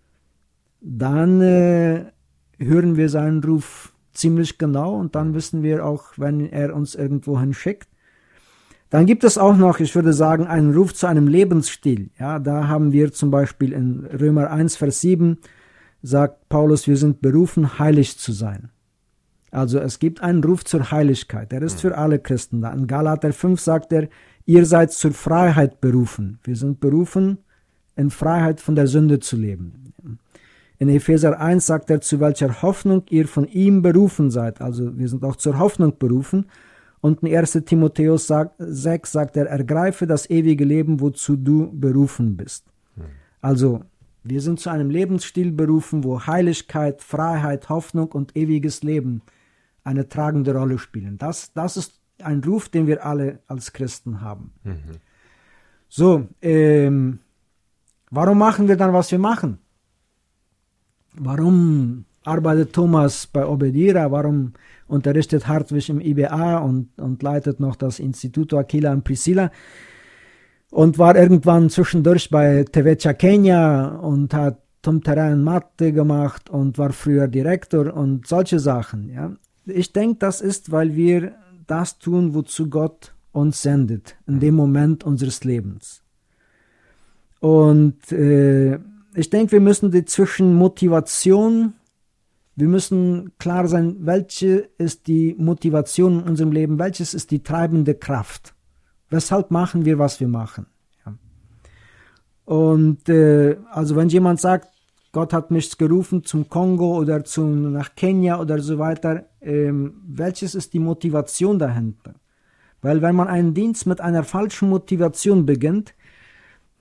[0.80, 2.06] dann äh,
[2.58, 7.54] hören wir seinen Ruf ziemlich genau und dann wissen wir auch, wenn er uns irgendwohin
[7.54, 7.89] schickt.
[8.89, 12.12] Dann gibt es auch noch, ich würde sagen, einen Ruf zu einem Lebensstil.
[12.18, 15.38] Ja, da haben wir zum Beispiel in Römer 1, Vers 7,
[16.06, 18.70] sagt Paulus, wir sind berufen, heilig zu sein.
[19.52, 21.52] Also es gibt einen Ruf zur Heiligkeit.
[21.52, 22.74] Der ist für alle Christen da.
[22.74, 24.10] In Galater 5 sagt er,
[24.46, 26.39] ihr seid zur Freiheit berufen.
[26.44, 27.39] Wir sind berufen,
[27.96, 29.94] in Freiheit von der Sünde zu leben.
[30.78, 34.62] In Epheser 1 sagt er, zu welcher Hoffnung ihr von ihm berufen seid.
[34.62, 36.48] Also wir sind auch zur Hoffnung berufen.
[37.00, 42.65] Und in 1 Timotheus 6 sagt er, ergreife das ewige Leben, wozu du berufen bist.
[43.41, 43.82] Also
[44.28, 49.22] wir sind zu einem Lebensstil berufen, wo Heiligkeit, Freiheit, Hoffnung und ewiges Leben
[49.84, 51.20] eine tragende Rolle spielen.
[51.20, 54.52] Das, das ist ein Ruf, den wir alle als Christen haben.
[54.64, 54.98] Mhm.
[55.90, 57.20] So, ähm,
[58.10, 59.60] warum machen wir dann, was wir machen?
[61.14, 64.10] Warum arbeitet Thomas bei Obedira?
[64.10, 64.54] Warum
[64.88, 69.52] unterrichtet Hartwig im IBA und, und leitet noch das Instituto Aquila und Priscilla?
[70.76, 76.92] Und war irgendwann zwischendurch bei Tevecha Kenya und hat zum Terrain Mathe gemacht und war
[76.92, 79.08] früher Direktor und solche Sachen.
[79.10, 79.32] Ja.
[79.64, 81.32] Ich denke, das ist, weil wir
[81.66, 86.04] das tun, wozu Gott uns sendet, in dem Moment unseres Lebens.
[87.40, 88.78] Und äh,
[89.14, 91.72] ich denke, wir müssen die Zwischenmotivation,
[92.58, 97.96] wir müssen klar sein, welche ist die Motivation in unserem Leben, welches ist die treibende
[97.96, 98.55] Kraft.
[99.10, 100.65] Weshalb machen wir, was wir machen?
[101.06, 101.13] Ja.
[102.46, 104.70] Und äh, also wenn jemand sagt,
[105.15, 109.24] Gott hat mich gerufen zum Kongo oder zum, nach Kenia oder so weiter.
[109.39, 112.15] Ähm, welches ist die Motivation dahinter?
[112.82, 115.96] Weil wenn man einen Dienst mit einer falschen Motivation beginnt,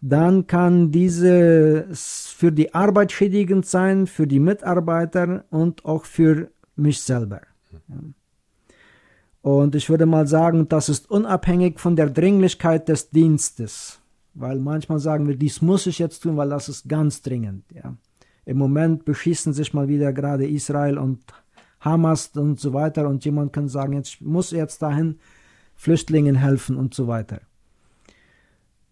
[0.00, 7.00] dann kann diese für die Arbeit schädigend sein, für die Mitarbeiter und auch für mich
[7.02, 7.40] selber.
[9.44, 14.00] Und ich würde mal sagen, das ist unabhängig von der Dringlichkeit des Dienstes.
[14.32, 17.62] Weil manchmal sagen wir, dies muss ich jetzt tun, weil das ist ganz dringend.
[17.70, 17.94] Ja.
[18.46, 21.20] Im Moment beschießen sich mal wieder gerade Israel und
[21.78, 25.18] Hamas und so weiter und jemand kann sagen, jetzt muss jetzt dahin
[25.74, 27.42] Flüchtlingen helfen und so weiter.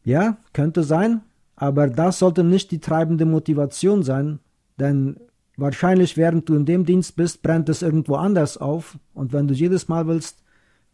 [0.05, 1.23] Ja, könnte sein,
[1.57, 4.39] aber das sollte nicht die treibende Motivation sein,
[4.79, 5.17] denn
[5.57, 9.55] wahrscheinlich während du in dem Dienst bist, brennt es irgendwo anders auf und wenn du
[9.55, 10.42] jedes Mal willst,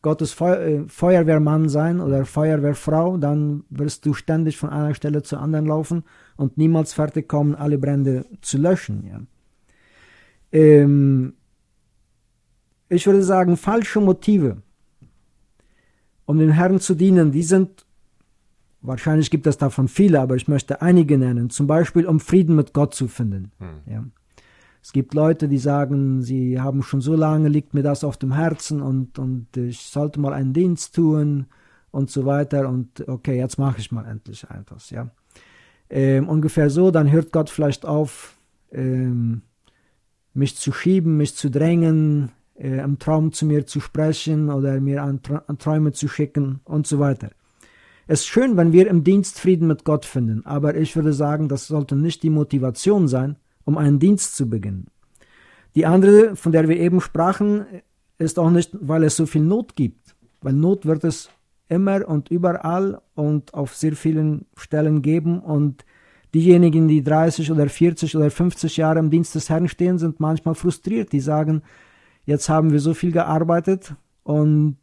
[0.02, 5.40] Gottes Feu äh, Feuerwehrmann sein oder Feuerwehrfrau, dann wirst du ständig von einer Stelle zur
[5.40, 6.04] anderen laufen
[6.36, 9.06] und niemals fertig kommen, alle Brände zu löschen.
[9.06, 9.20] Ja.
[10.52, 11.34] Ähm,
[12.88, 14.62] ich würde sagen, falsche Motive,
[16.24, 17.84] um dem Herrn zu dienen, die sind,
[18.80, 22.72] wahrscheinlich gibt es davon viele, aber ich möchte einige nennen, zum Beispiel um Frieden mit
[22.72, 23.50] Gott zu finden.
[23.58, 23.92] Hm.
[23.92, 24.04] Ja.
[24.82, 28.32] Es gibt Leute, die sagen, sie haben schon so lange, liegt mir das auf dem
[28.32, 31.46] Herzen und, und ich sollte mal einen Dienst tun
[31.90, 35.10] und so weiter und okay, jetzt mache ich mal endlich etwas, ja.
[35.90, 38.36] Ähm, ungefähr so, dann hört Gott vielleicht auf,
[38.70, 39.42] ähm,
[40.34, 45.02] mich zu schieben, mich zu drängen, äh, im Traum zu mir zu sprechen oder mir
[45.02, 47.30] an, an Träume zu schicken und so weiter.
[48.06, 51.48] Es ist schön, wenn wir im Dienst Frieden mit Gott finden, aber ich würde sagen,
[51.48, 53.36] das sollte nicht die Motivation sein,
[53.68, 54.86] um einen Dienst zu beginnen.
[55.74, 57.66] Die andere, von der wir eben sprachen,
[58.16, 61.28] ist auch nicht, weil es so viel Not gibt, weil Not wird es
[61.68, 65.84] immer und überall und auf sehr vielen Stellen geben und
[66.34, 70.54] diejenigen, die 30 oder 40 oder 50 Jahre im Dienst des Herrn stehen, sind manchmal
[70.54, 71.12] frustriert.
[71.12, 71.60] Die sagen,
[72.24, 74.78] jetzt haben wir so viel gearbeitet und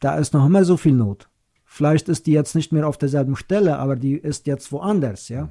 [0.00, 1.30] da ist noch immer so viel Not.
[1.64, 5.48] Vielleicht ist die jetzt nicht mehr auf derselben Stelle, aber die ist jetzt woanders, ja.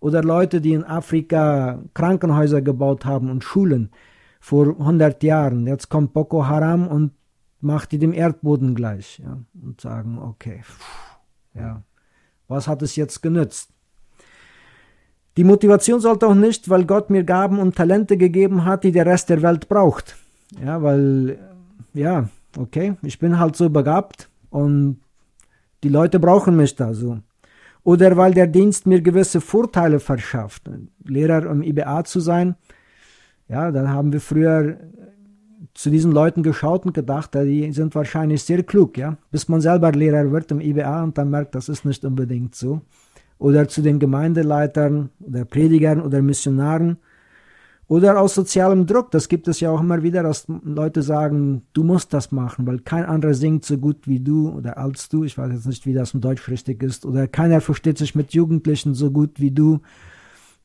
[0.00, 3.90] Oder Leute, die in Afrika Krankenhäuser gebaut haben und Schulen
[4.40, 5.66] vor 100 Jahren.
[5.66, 7.12] Jetzt kommt Boko Haram und
[7.60, 9.20] macht die dem Erdboden gleich.
[9.24, 11.18] Ja, und sagen, okay, pff,
[11.54, 11.82] ja,
[12.48, 13.70] was hat es jetzt genützt?
[15.36, 19.06] Die Motivation sollte auch nicht, weil Gott mir Gaben und Talente gegeben hat, die der
[19.06, 20.16] Rest der Welt braucht.
[20.62, 21.38] Ja, weil,
[21.92, 25.00] ja, okay, ich bin halt so begabt und
[25.82, 27.18] die Leute brauchen mich da so
[27.84, 30.70] oder weil der Dienst mir gewisse Vorteile verschafft.
[31.04, 32.56] Lehrer im IBA zu sein,
[33.46, 34.78] ja, dann haben wir früher
[35.74, 39.92] zu diesen Leuten geschaut und gedacht, die sind wahrscheinlich sehr klug, ja, bis man selber
[39.92, 42.80] Lehrer wird im IBA und dann merkt, das ist nicht unbedingt so.
[43.38, 46.98] Oder zu den Gemeindeleitern oder Predigern oder Missionaren,
[47.86, 51.84] oder aus sozialem Druck, das gibt es ja auch immer wieder, dass Leute sagen, du
[51.84, 55.24] musst das machen, weil kein anderer singt so gut wie du oder als du.
[55.24, 57.04] Ich weiß jetzt nicht, wie das im Deutsch richtig ist.
[57.04, 59.80] Oder keiner versteht sich mit Jugendlichen so gut wie du.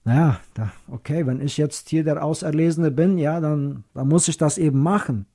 [0.06, 4.38] Naja, da, okay, wenn ich jetzt hier der Auserlesene bin, ja, dann, dann muss ich
[4.38, 5.26] das eben machen.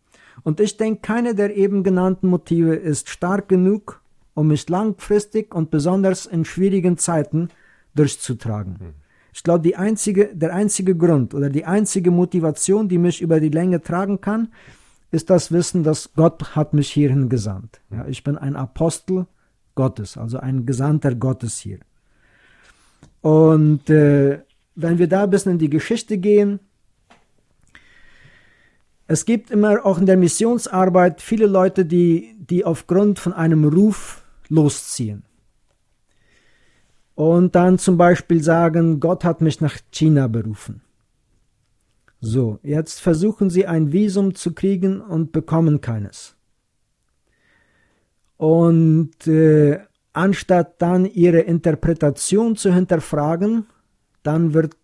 [0.42, 4.00] Und ich denke, keine der eben genannten Motive ist stark genug,
[4.32, 7.50] um mich langfristig und besonders in schwierigen Zeiten
[7.94, 8.94] durchzutragen.
[9.34, 13.82] Ich glaube, einzige, der einzige Grund oder die einzige Motivation, die mich über die Länge
[13.82, 14.52] tragen kann,
[15.10, 17.80] ist das Wissen, dass Gott hat mich hierhin gesandt.
[17.90, 19.26] Ja, ich bin ein Apostel
[19.74, 21.80] Gottes, also ein Gesandter Gottes hier.
[23.22, 24.38] Und äh,
[24.76, 26.60] wenn wir da ein bisschen in die Geschichte gehen,
[29.08, 34.24] es gibt immer auch in der Missionsarbeit viele Leute, die, die aufgrund von einem Ruf
[34.48, 35.24] losziehen
[37.14, 40.82] und dann zum Beispiel sagen, Gott hat mich nach China berufen.
[42.20, 46.36] So, jetzt versuchen sie ein Visum zu kriegen und bekommen keines.
[48.36, 49.80] Und äh,
[50.12, 53.66] anstatt dann ihre Interpretation zu hinterfragen,
[54.22, 54.76] dann wird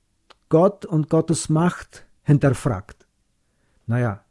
[0.51, 3.07] Gott und Gottes Macht hinterfragt.
[3.87, 4.23] Naja,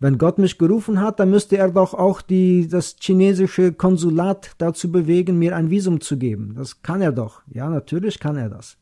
[0.00, 4.90] wenn Gott mich gerufen hat, dann müsste er doch auch die, das chinesische Konsulat dazu
[4.90, 6.54] bewegen, mir ein Visum zu geben.
[6.56, 7.42] Das kann er doch.
[7.46, 8.76] Ja, natürlich kann er das.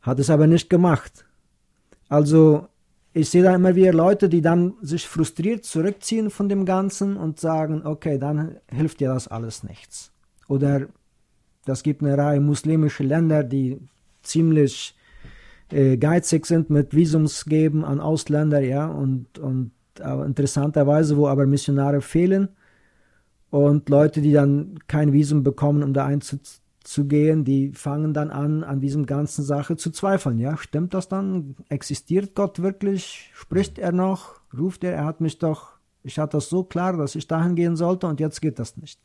[0.00, 1.24] Hat es aber nicht gemacht.
[2.08, 2.68] Also,
[3.12, 7.40] ich sehe da immer wieder Leute, die dann sich frustriert zurückziehen von dem Ganzen und
[7.40, 10.12] sagen, okay, dann hilft dir das alles nichts.
[10.48, 10.86] Oder
[11.64, 13.80] das gibt eine Reihe muslimische Länder, die
[14.22, 14.95] ziemlich
[15.72, 22.02] äh, geizig sind mit Visums geben an Ausländer, ja, und, und interessanterweise, wo aber Missionare
[22.02, 22.48] fehlen
[23.50, 28.30] und Leute, die dann kein Visum bekommen, um da einzuziehen, zu gehen, die fangen dann
[28.30, 30.38] an, an diesem ganzen Sache zu zweifeln.
[30.38, 31.56] Ja, stimmt das dann?
[31.68, 33.30] Existiert Gott wirklich?
[33.34, 34.40] Spricht er noch?
[34.56, 34.92] Ruft er?
[34.92, 35.72] Er hat mich doch,
[36.04, 39.00] ich hatte das so klar, dass ich dahin gehen sollte und jetzt geht das nicht.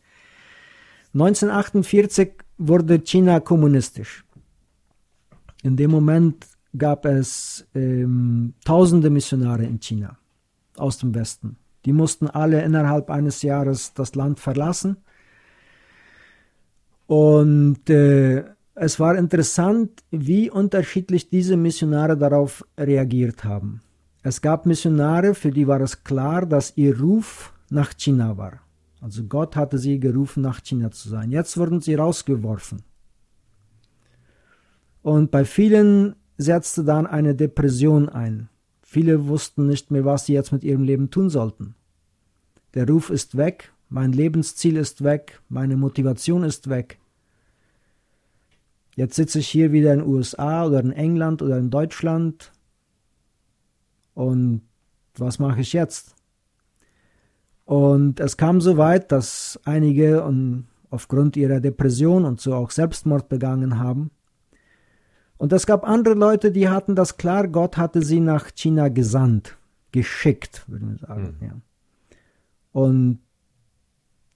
[1.13, 4.25] 1948 wurde China kommunistisch.
[5.63, 6.45] In dem Moment
[6.77, 10.17] gab es ähm, tausende Missionare in China
[10.77, 11.57] aus dem Westen.
[11.85, 14.97] Die mussten alle innerhalb eines Jahres das Land verlassen.
[17.07, 23.81] Und äh, es war interessant, wie unterschiedlich diese Missionare darauf reagiert haben.
[24.23, 28.61] Es gab Missionare, für die war es klar, dass ihr Ruf nach China war.
[29.01, 31.31] Also Gott hatte sie gerufen, nach China zu sein.
[31.31, 32.83] Jetzt wurden sie rausgeworfen.
[35.01, 38.49] Und bei vielen setzte dann eine Depression ein.
[38.81, 41.75] Viele wussten nicht mehr, was sie jetzt mit ihrem Leben tun sollten.
[42.73, 46.99] Der Ruf ist weg, mein Lebensziel ist weg, meine Motivation ist weg.
[48.95, 52.51] Jetzt sitze ich hier wieder in den USA oder in England oder in Deutschland
[54.13, 54.61] und
[55.15, 56.15] was mache ich jetzt?
[57.65, 63.29] Und es kam so weit, dass einige und aufgrund ihrer Depression und so auch Selbstmord
[63.29, 64.11] begangen haben.
[65.41, 69.57] Und es gab andere Leute, die hatten das klar, Gott hatte sie nach China gesandt,
[69.91, 71.35] geschickt, würde wir sagen.
[71.39, 71.47] Mhm.
[71.47, 71.53] Ja.
[72.73, 73.19] Und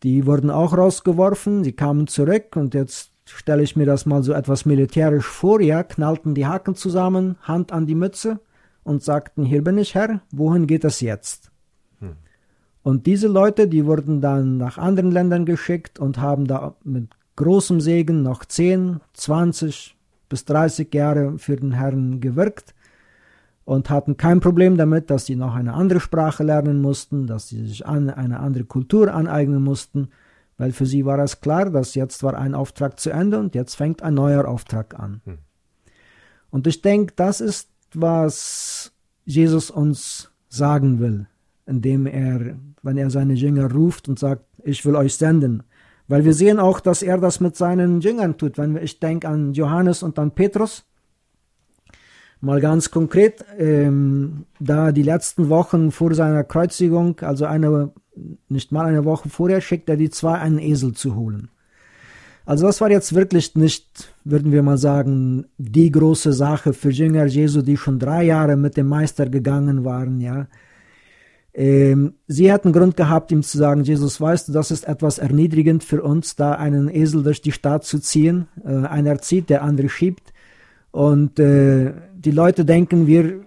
[0.02, 4.34] die wurden auch rausgeworfen, sie kamen zurück und jetzt stelle ich mir das mal so
[4.34, 8.40] etwas militärisch vor, ja, knallten die Haken zusammen, Hand an die Mütze
[8.84, 11.52] und sagten, hier bin ich Herr, wohin geht es jetzt?
[12.00, 12.16] Hm.
[12.82, 17.80] Und diese Leute, die wurden dann nach anderen Ländern geschickt und haben da mit großem
[17.80, 19.96] Segen noch 10, 20,
[20.30, 22.74] bis 30 Jahre für den Herrn gewirkt
[23.66, 27.66] und hatten kein Problem damit, dass sie noch eine andere Sprache lernen mussten, dass sie
[27.66, 30.10] sich an, eine andere Kultur aneignen mussten,
[30.58, 33.76] weil für sie war es klar, dass jetzt war ein Auftrag zu Ende und jetzt
[33.76, 35.22] fängt ein neuer Auftrag an.
[35.26, 35.38] Hm.
[36.52, 38.94] Und ich denke, das ist, was
[39.26, 41.28] Jesus uns sagen will,
[41.66, 45.64] indem er, wenn er seine Jünger ruft und sagt, ich will euch senden,
[46.08, 48.58] weil wir sehen auch, dass er das mit seinen Jüngern tut.
[48.58, 50.84] Wenn ich denke an Johannes und an Petrus,
[52.42, 57.92] mal ganz konkret, ähm, da die letzten Wochen vor seiner Kreuzigung, also eine,
[58.50, 61.50] nicht mal eine Woche vorher, schickt er die zwei, einen Esel zu holen.
[62.46, 67.26] Also das war jetzt wirklich nicht, würden wir mal sagen, die große Sache für Jünger
[67.26, 70.48] Jesu, die schon drei Jahre mit dem Meister gegangen waren, ja.
[71.58, 75.86] Ähm, sie hätten Grund gehabt, ihm zu sagen, Jesus, weißt du, das ist etwas erniedrigend
[75.86, 78.48] für uns, da einen Esel durch die Stadt zu ziehen.
[78.66, 80.34] Äh, einer zieht, der andere schiebt.
[80.92, 83.40] Und äh, die Leute denken, wir,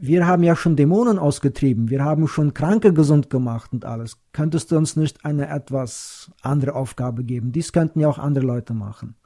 [0.00, 4.18] wir haben ja schon Dämonen ausgetrieben, wir haben schon Kranke gesund gemacht und alles.
[4.32, 7.50] Könntest du uns nicht eine etwas andere Aufgabe geben?
[7.50, 9.16] Dies könnten ja auch andere Leute machen.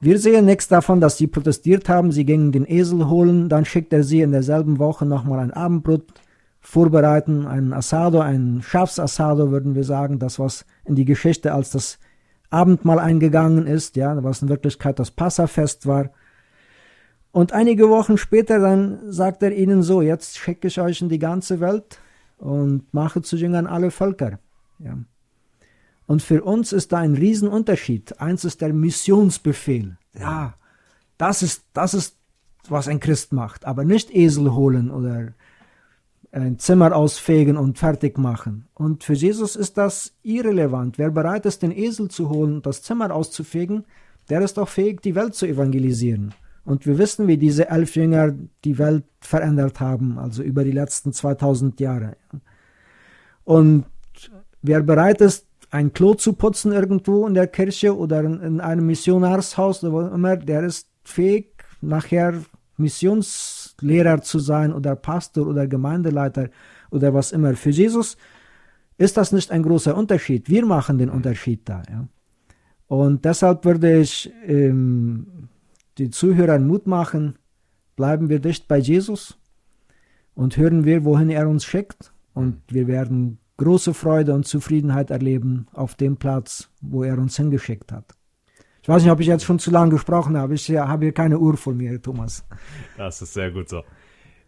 [0.00, 3.92] Wir sehen nichts davon, dass sie protestiert haben, sie gingen den Esel holen, dann schickt
[3.92, 6.04] er sie in derselben Woche nochmal ein Abendbrot
[6.64, 11.98] vorbereiten, ein Asado, ein Schafsasado, würden wir sagen, das, was in die Geschichte als das
[12.50, 16.10] Abendmahl eingegangen ist, ja, was in Wirklichkeit das Passafest war.
[17.32, 21.18] Und einige Wochen später dann sagt er ihnen so, jetzt schicke ich euch in die
[21.18, 21.98] ganze Welt
[22.38, 24.38] und mache zu Jüngern alle Völker.
[24.78, 24.96] Ja.
[26.06, 28.20] Und für uns ist da ein Riesenunterschied.
[28.20, 29.96] Eins ist der Missionsbefehl.
[30.18, 30.54] Ja,
[31.18, 32.16] das ist, das ist,
[32.68, 35.34] was ein Christ macht, aber nicht Esel holen oder
[36.34, 38.66] ein Zimmer ausfegen und fertig machen.
[38.74, 40.98] Und für Jesus ist das irrelevant.
[40.98, 43.84] Wer bereit ist, den Esel zu holen und das Zimmer auszufegen,
[44.28, 46.34] der ist auch fähig, die Welt zu evangelisieren.
[46.64, 51.12] Und wir wissen, wie diese elf Jünger die Welt verändert haben, also über die letzten
[51.12, 52.16] 2000 Jahre.
[53.44, 53.84] Und
[54.62, 59.84] wer bereit ist, ein Klo zu putzen irgendwo in der Kirche oder in einem Missionarshaus
[59.84, 62.34] oder wo immer, der ist fähig, nachher
[62.76, 66.50] Missions Lehrer zu sein oder Pastor oder Gemeindeleiter
[66.90, 67.54] oder was immer.
[67.54, 68.16] Für Jesus
[68.98, 70.48] ist das nicht ein großer Unterschied.
[70.48, 71.82] Wir machen den Unterschied da.
[71.90, 72.06] Ja.
[72.86, 75.48] Und deshalb würde ich ähm,
[75.98, 77.38] die Zuhörer Mut machen,
[77.96, 79.38] bleiben wir dicht bei Jesus
[80.34, 82.12] und hören wir, wohin er uns schickt.
[82.34, 87.92] Und wir werden große Freude und Zufriedenheit erleben auf dem Platz, wo er uns hingeschickt
[87.92, 88.14] hat.
[88.84, 90.52] Ich weiß nicht, ob ich jetzt schon zu lange gesprochen habe.
[90.52, 92.46] Ich habe hier keine Uhr vor mir, Thomas.
[92.98, 93.80] Das ist sehr gut so.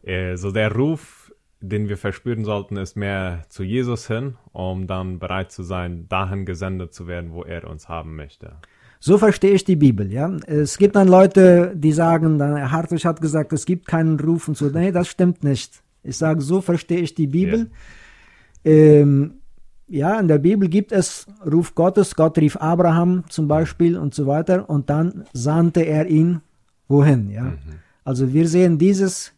[0.03, 1.33] Äh, so der Ruf,
[1.63, 6.45] den wir verspüren sollten, ist mehr zu Jesus hin, um dann bereit zu sein, dahin
[6.45, 8.57] gesendet zu werden, wo er uns haben möchte.
[9.01, 10.31] So verstehe ich die Bibel, ja.
[10.47, 14.59] Es gibt dann Leute, die sagen, dann Hartwig hat gesagt, es gibt keinen Ruf und
[14.59, 14.67] so.
[14.67, 15.83] Nee, das stimmt nicht.
[16.03, 17.71] Ich sage, so verstehe ich die Bibel.
[18.65, 18.71] Ja.
[18.71, 19.39] Ähm,
[19.89, 22.17] ja, in der Bibel gibt es Ruf Gottes.
[22.17, 24.69] Gott rief Abraham zum Beispiel und so weiter.
[24.69, 26.41] Und dann sandte er ihn
[26.89, 27.45] wohin, ja.
[27.45, 27.59] Mhm.
[28.05, 29.33] Also wir sehen dieses,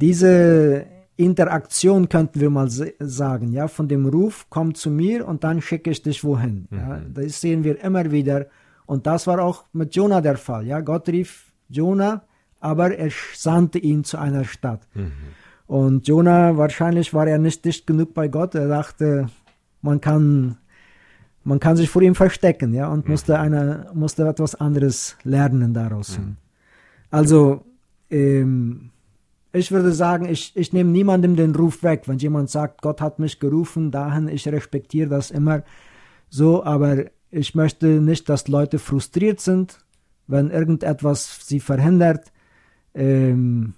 [0.00, 0.86] diese
[1.16, 5.90] Interaktion könnten wir mal sagen, ja, von dem Ruf, komm zu mir und dann schicke
[5.90, 6.66] ich dich wohin.
[6.70, 6.78] Mhm.
[6.78, 8.46] Ja, das sehen wir immer wieder.
[8.86, 10.80] Und das war auch mit Jonah der Fall, ja.
[10.80, 12.24] Gott rief Jonah,
[12.60, 14.86] aber er sandte ihn zu einer Stadt.
[14.94, 15.12] Mhm.
[15.66, 18.54] Und Jonah, wahrscheinlich war er nicht dicht genug bei Gott.
[18.54, 19.28] Er dachte,
[19.82, 20.56] man kann,
[21.44, 23.10] man kann sich vor ihm verstecken, ja, und mhm.
[23.12, 26.18] musste eine, musste etwas anderes lernen daraus.
[26.18, 26.36] Mhm.
[27.10, 27.64] Also,
[28.10, 28.90] ähm,
[29.52, 32.04] ich würde sagen, ich, ich nehme niemandem den Ruf weg.
[32.06, 35.62] Wenn jemand sagt, Gott hat mich gerufen dahin, ich respektiere das immer
[36.30, 39.78] so, aber ich möchte nicht, dass Leute frustriert sind,
[40.26, 42.32] wenn irgendetwas sie verhindert.
[42.94, 43.74] Ähm,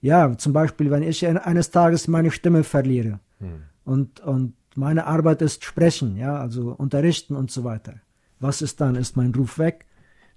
[0.00, 3.62] ja, zum Beispiel, wenn ich eines Tages meine Stimme verliere hm.
[3.84, 8.00] und, und meine Arbeit ist sprechen, ja, also unterrichten und so weiter.
[8.40, 8.96] Was ist dann?
[8.96, 9.86] Ist mein Ruf weg?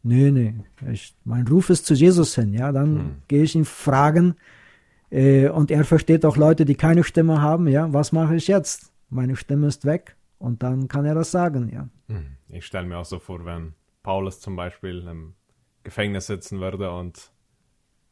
[0.03, 0.53] Nee, nee.
[0.91, 2.71] Ich, mein Ruf ist zu Jesus hin, ja.
[2.71, 3.15] Dann hm.
[3.27, 4.35] gehe ich ihn fragen.
[5.09, 7.91] Äh, und er versteht auch Leute, die keine Stimme haben, ja.
[7.93, 8.93] Was mache ich jetzt?
[9.09, 10.15] Meine Stimme ist weg.
[10.39, 11.89] Und dann kann er das sagen, ja.
[12.07, 12.37] Hm.
[12.49, 13.73] Ich stelle mir auch so vor, wenn
[14.03, 15.33] Paulus zum Beispiel im
[15.83, 17.31] Gefängnis sitzen würde und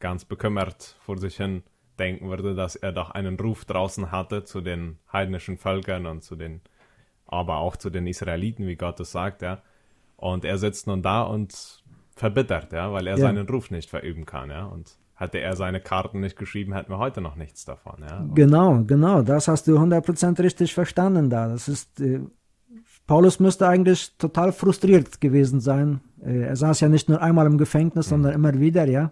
[0.00, 1.62] ganz bekümmert vor sich hin
[1.98, 6.36] denken würde, dass er doch einen Ruf draußen hatte zu den heidnischen Völkern und zu
[6.36, 6.60] den,
[7.26, 9.62] aber auch zu den Israeliten, wie Gott es sagt, ja.
[10.16, 11.82] Und er sitzt nun da und
[12.14, 13.26] verbittert, ja, weil er ja.
[13.26, 14.64] seinen Ruf nicht verüben kann, ja.
[14.64, 18.18] Und hätte er seine Karten nicht geschrieben, hätten wir heute noch nichts davon, ja.
[18.18, 21.48] Und genau, genau, das hast du 100% richtig verstanden da.
[21.48, 22.20] Das ist, äh,
[23.06, 26.00] Paulus müsste eigentlich total frustriert gewesen sein.
[26.24, 28.10] Äh, er saß ja nicht nur einmal im Gefängnis, mhm.
[28.10, 29.10] sondern immer wieder, ja.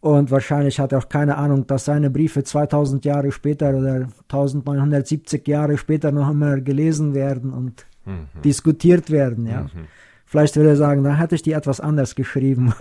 [0.00, 5.46] Und wahrscheinlich hat er auch keine Ahnung, dass seine Briefe 2000 Jahre später oder 1970
[5.48, 8.28] Jahre später noch immer gelesen werden und mhm.
[8.44, 9.46] diskutiert werden.
[9.46, 9.62] Ja.
[9.62, 9.88] Mhm.
[10.24, 12.74] Vielleicht würde er sagen, da hätte ich die etwas anders geschrieben.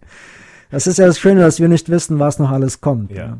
[0.70, 3.10] das ist ja das Schöne, dass wir nicht wissen, was noch alles kommt.
[3.10, 3.26] Ja.
[3.26, 3.38] ja.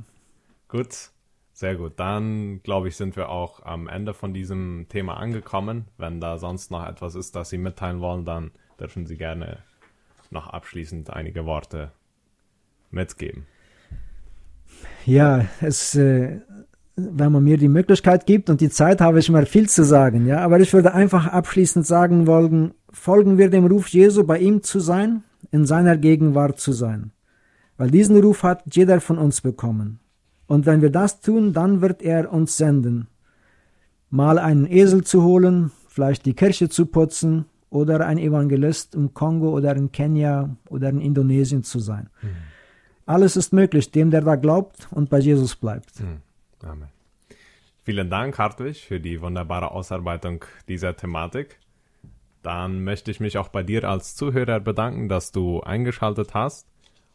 [0.69, 1.11] Gut,
[1.53, 1.95] sehr gut.
[1.97, 5.87] Dann glaube ich, sind wir auch am Ende von diesem Thema angekommen.
[5.97, 9.59] Wenn da sonst noch etwas ist, das Sie mitteilen wollen, dann dürfen Sie gerne
[10.31, 11.93] noch abschließend einige Worte
[12.93, 13.47] mitgeben?
[15.05, 16.41] Ja, es, äh,
[16.97, 20.27] wenn man mir die Möglichkeit gibt und die Zeit, habe ich immer viel zu sagen.
[20.27, 24.63] Ja, aber ich würde einfach abschließend sagen wollen: Folgen wir dem Ruf Jesu, bei ihm
[24.63, 27.13] zu sein, in seiner Gegenwart zu sein,
[27.77, 29.99] weil diesen Ruf hat jeder von uns bekommen.
[30.47, 33.09] Und wenn wir das tun, dann wird er uns senden,
[34.11, 39.51] mal einen Esel zu holen, vielleicht die Kirche zu putzen oder ein Evangelist im Kongo
[39.51, 42.11] oder in Kenia oder in Indonesien zu sein.
[42.21, 42.52] Mhm.
[43.07, 45.99] Alles ist möglich, dem, der da glaubt und bei Jesus bleibt.
[45.99, 46.21] Hm.
[46.63, 46.89] Amen.
[47.85, 51.59] Vielen Dank, Hartwig, für die wunderbare Ausarbeitung dieser Thematik.
[52.43, 56.69] Dann möchte ich mich auch bei dir als Zuhörer bedanken, dass du eingeschaltet hast.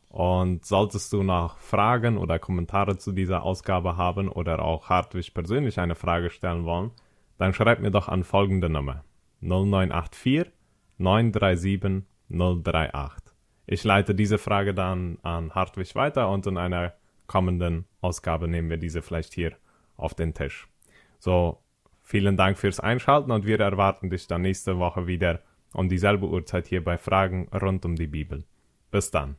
[0.10, 5.80] Und solltest du noch Fragen oder Kommentare zu dieser Ausgabe haben oder auch Hartwig persönlich
[5.80, 6.92] eine Frage stellen wollen,
[7.38, 9.04] dann schreib mir doch an folgende Nummer
[9.42, 10.52] 0984
[10.98, 13.27] 937 038.
[13.70, 16.94] Ich leite diese Frage dann an Hartwig weiter und in einer
[17.28, 19.58] kommenden Ausgabe nehmen wir diese vielleicht hier
[19.98, 20.68] auf den Tisch.
[21.20, 21.62] So,
[22.02, 25.42] vielen Dank fürs Einschalten und wir erwarten dich dann nächste Woche wieder
[25.74, 28.46] um dieselbe Uhrzeit hier bei Fragen rund um die Bibel.
[28.90, 29.36] Bis dann.